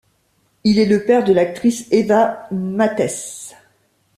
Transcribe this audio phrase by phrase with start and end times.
[0.63, 3.53] Il est le père de l'actrice Eva Mattes.